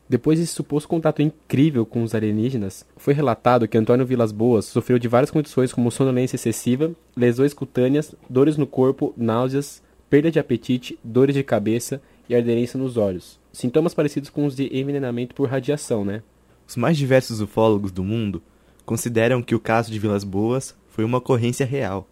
[0.07, 4.99] Depois desse suposto contato incrível com os alienígenas, foi relatado que Antônio Vilas Boas sofreu
[4.99, 10.99] de várias condições como sonolência excessiva, lesões cutâneas, dores no corpo, náuseas, perda de apetite,
[11.03, 13.39] dores de cabeça e aderência nos olhos.
[13.51, 16.21] Sintomas parecidos com os de envenenamento por radiação, né?
[16.67, 18.43] Os mais diversos ufólogos do mundo
[18.85, 22.07] consideram que o caso de Vilas Boas foi uma ocorrência real,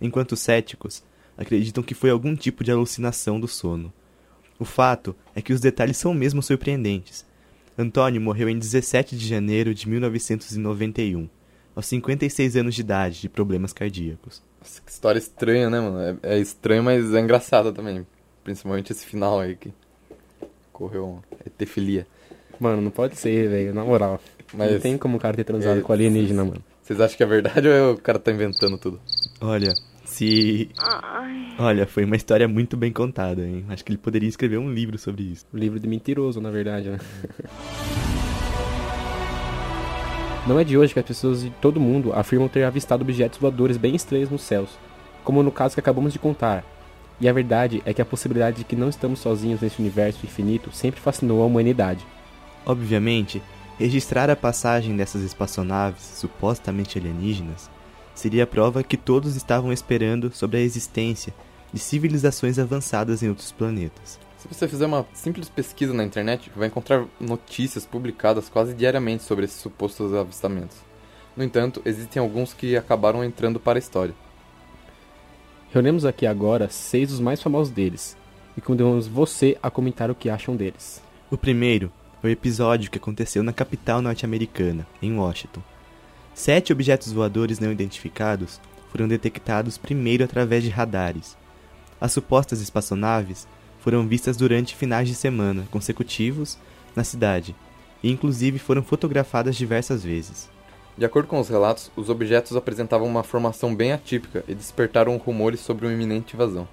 [0.00, 1.04] enquanto céticos
[1.36, 3.92] acreditam que foi algum tipo de alucinação do sono.
[4.58, 7.27] O fato é que os detalhes são mesmo surpreendentes.
[7.78, 11.28] Antônio morreu em 17 de janeiro de 1991,
[11.76, 14.42] aos 56 anos de idade, de problemas cardíacos.
[14.60, 16.18] Nossa, que história estranha, né, mano?
[16.22, 18.04] É, é estranho, mas é engraçada também.
[18.42, 19.72] Principalmente esse final aí que
[20.72, 22.04] correu etefilia.
[22.58, 24.20] Mano, não pode ser, velho, na moral.
[24.52, 26.64] Mas Não tem como o cara ter transado é, com alienígena, mano.
[26.82, 29.00] vocês acham que é verdade ou o cara tá inventando tudo?
[29.40, 29.72] Olha,
[30.18, 30.68] Se.
[31.60, 33.64] Olha, foi uma história muito bem contada, hein?
[33.68, 35.46] Acho que ele poderia escrever um livro sobre isso.
[35.54, 36.98] Um livro de mentiroso, na verdade, né?
[40.44, 43.76] Não é de hoje que as pessoas de todo mundo afirmam ter avistado objetos voadores
[43.76, 44.76] bem estranhos nos céus,
[45.22, 46.64] como no caso que acabamos de contar.
[47.20, 50.72] E a verdade é que a possibilidade de que não estamos sozinhos nesse universo infinito
[50.72, 52.04] sempre fascinou a humanidade.
[52.66, 53.40] Obviamente,
[53.78, 57.70] registrar a passagem dessas espaçonaves supostamente alienígenas
[58.18, 61.32] seria a prova que todos estavam esperando sobre a existência
[61.72, 64.18] de civilizações avançadas em outros planetas.
[64.38, 69.44] Se você fizer uma simples pesquisa na internet, vai encontrar notícias publicadas quase diariamente sobre
[69.44, 70.76] esses supostos avistamentos.
[71.36, 74.14] No entanto, existem alguns que acabaram entrando para a história.
[75.70, 78.16] Reunimos aqui agora seis dos mais famosos deles
[78.56, 81.00] e convidamos você a comentar o que acham deles.
[81.30, 85.62] O primeiro foi o episódio que aconteceu na capital norte-americana, em Washington.
[86.38, 88.60] Sete objetos voadores não identificados
[88.92, 91.36] foram detectados primeiro através de radares.
[92.00, 93.48] As supostas espaçonaves
[93.80, 96.56] foram vistas durante finais de semana consecutivos
[96.94, 97.56] na cidade
[98.04, 100.48] e, inclusive, foram fotografadas diversas vezes.
[100.96, 105.58] De acordo com os relatos, os objetos apresentavam uma formação bem atípica e despertaram rumores
[105.58, 106.68] sobre uma iminente invasão.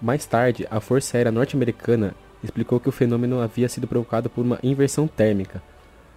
[0.00, 4.58] Mais tarde, a Força Aérea Norte-Americana explicou que o fenômeno havia sido provocado por uma
[4.62, 5.62] inversão térmica,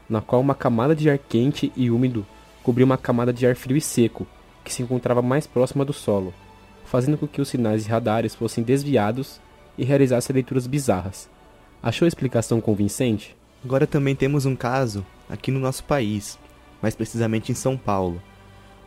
[0.10, 2.26] na qual uma camada de ar quente e úmido
[2.64, 4.26] cobriu uma camada de ar frio e seco,
[4.64, 6.34] que se encontrava mais próxima do solo,
[6.86, 9.40] fazendo com que os sinais de radares fossem desviados
[9.78, 11.30] e realizassem leituras bizarras.
[11.82, 13.36] Achou a explicação convincente?
[13.64, 16.40] Agora também temos um caso aqui no nosso país,
[16.82, 18.22] mais precisamente em São Paulo,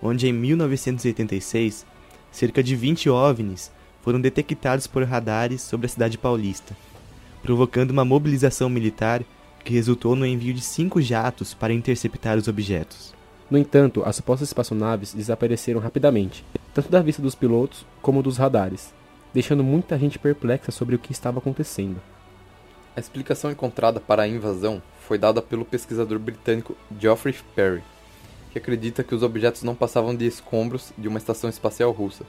[0.02, 1.86] onde em 1986
[2.30, 6.76] cerca de 20 OVNIs foram detectados por radares sobre a cidade paulista,
[7.42, 9.22] provocando uma mobilização militar
[9.64, 13.15] que resultou no envio de cinco jatos para interceptar os objetos.
[13.50, 18.92] No entanto, as supostas espaçonaves desapareceram rapidamente, tanto da vista dos pilotos como dos radares,
[19.32, 22.00] deixando muita gente perplexa sobre o que estava acontecendo.
[22.96, 27.82] A explicação encontrada para a invasão foi dada pelo pesquisador britânico Geoffrey Perry,
[28.50, 32.24] que acredita que os objetos não passavam de escombros de uma estação espacial russa,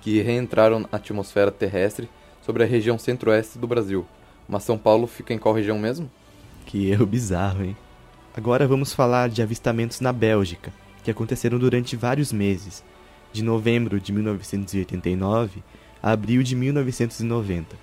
[0.00, 2.08] que reentraram na atmosfera terrestre
[2.44, 4.06] sobre a região centro-oeste do Brasil.
[4.48, 6.10] Mas São Paulo fica em qual região mesmo?
[6.66, 7.76] Que erro bizarro, hein?
[8.34, 10.72] Agora vamos falar de avistamentos na Bélgica,
[11.04, 12.82] que aconteceram durante vários meses,
[13.30, 15.62] de novembro de 1989
[16.02, 17.76] a abril de 1990.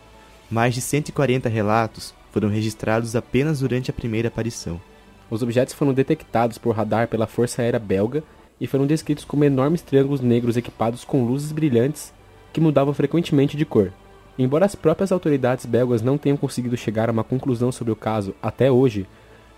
[0.49, 4.81] Mais de 140 relatos foram registrados apenas durante a primeira aparição.
[5.29, 8.23] Os objetos foram detectados por radar pela Força Aérea Belga
[8.59, 12.11] e foram descritos como enormes triângulos negros equipados com luzes brilhantes
[12.51, 13.93] que mudavam frequentemente de cor.
[14.37, 18.33] Embora as próprias autoridades belgas não tenham conseguido chegar a uma conclusão sobre o caso
[18.41, 19.05] até hoje,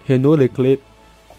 [0.06, 0.82] Renaud Leclerc,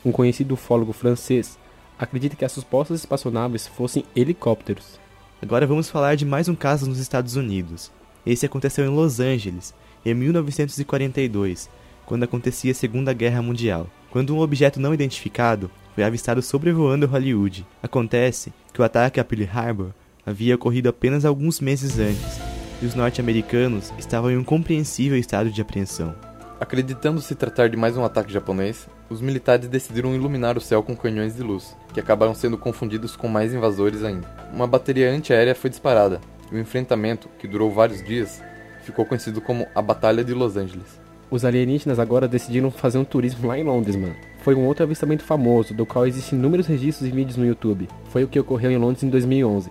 [0.05, 1.59] um conhecido ufólogo francês,
[1.98, 5.01] acredita que as supostas espaçonaves fossem helicópteros.
[5.40, 7.90] Agora vamos falar de mais um caso nos Estados Unidos.
[8.25, 11.68] Esse aconteceu em Los Angeles, em 1942,
[12.07, 17.66] quando acontecia a Segunda Guerra Mundial, quando um objeto não identificado foi avistado sobrevoando Hollywood.
[17.83, 19.90] Acontece que o ataque a Pearl Harbor
[20.25, 22.40] havia ocorrido apenas alguns meses antes,
[22.81, 26.14] e os norte-americanos estavam em um compreensível estado de apreensão.
[26.62, 30.94] Acreditando se tratar de mais um ataque japonês, os militares decidiram iluminar o céu com
[30.94, 34.29] canhões de luz, que acabaram sendo confundidos com mais invasores ainda.
[34.55, 36.20] Uma bateria antiaérea foi disparada,
[36.53, 38.40] e o enfrentamento, que durou vários dias,
[38.85, 41.01] ficou conhecido como a Batalha de Los Angeles.
[41.29, 44.14] Os alienígenas agora decidiram fazer um turismo lá em Londres, mano.
[44.44, 47.88] Foi um outro avistamento famoso, do qual existem inúmeros registros e vídeos no YouTube.
[48.11, 49.68] Foi o que ocorreu em Londres em 2011.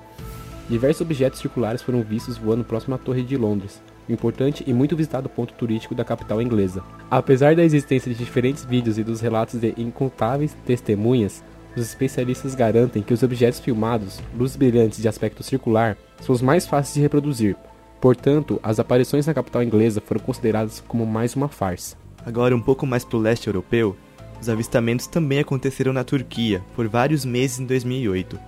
[0.67, 5.29] Diversos objetos circulares foram vistos voando próximo à Torre de Londres, importante e muito visitado
[5.29, 6.83] ponto turístico da capital inglesa.
[7.09, 11.43] Apesar da existência de diferentes vídeos e dos relatos de incontáveis testemunhas,
[11.75, 16.65] os especialistas garantem que os objetos filmados, luzes brilhantes de aspecto circular, são os mais
[16.65, 17.55] fáceis de reproduzir.
[18.01, 21.95] Portanto, as aparições na capital inglesa foram consideradas como mais uma farsa.
[22.25, 23.95] Agora, um pouco mais para o leste europeu,
[24.41, 28.39] os avistamentos também aconteceram na Turquia por vários meses em 2008.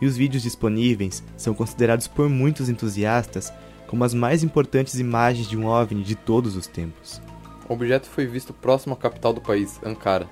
[0.00, 3.52] E os vídeos disponíveis são considerados por muitos entusiastas
[3.86, 7.20] como as mais importantes imagens de um OVNI de todos os tempos.
[7.68, 10.28] O objeto foi visto próximo à capital do país, Ankara,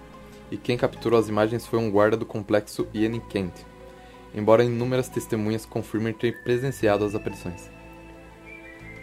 [0.51, 3.55] e quem capturou as imagens foi um guarda do complexo Ian Kent,
[4.35, 7.71] embora inúmeras testemunhas confirmem ter presenciado as aparições.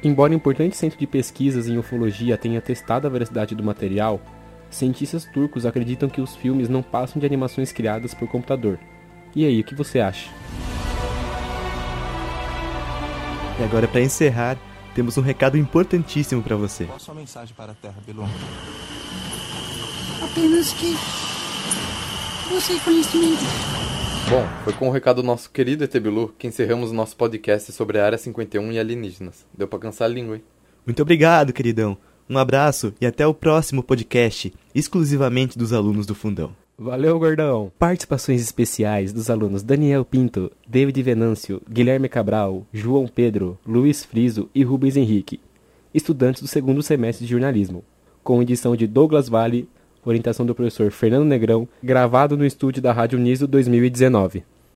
[0.03, 4.21] Embora um importante centro de pesquisas em ufologia tenha testado a veracidade do material,
[4.69, 8.79] cientistas turcos acreditam que os filmes não passam de animações criadas por computador.
[9.35, 10.29] E aí, o que você acha?
[13.59, 14.57] E agora, para encerrar,
[14.95, 16.85] temos um recado importantíssimo para você.
[16.85, 18.23] Qual a sua mensagem para a Terra, Bilu?
[20.23, 20.95] Apenas que
[22.49, 23.43] busque conhecimento.
[24.29, 27.99] Bom, foi com o recado do nosso querido Etebilu que encerramos o nosso podcast sobre
[27.99, 29.45] a Área 51 e alienígenas.
[29.53, 30.43] Deu pra cansar a língua, hein?
[30.85, 31.97] Muito obrigado, queridão.
[32.29, 36.55] Um abraço e até o próximo podcast, exclusivamente dos alunos do Fundão.
[36.81, 37.69] Valeu, gordão!
[37.77, 44.63] Participações especiais dos alunos Daniel Pinto, David Venâncio, Guilherme Cabral, João Pedro, Luiz Friso e
[44.63, 45.41] Rubens Henrique,
[45.93, 47.83] estudantes do segundo semestre de jornalismo,
[48.23, 49.67] com edição de Douglas Vale,
[50.05, 54.45] orientação do professor Fernando Negrão, gravado no estúdio da Rádio Niso 2019.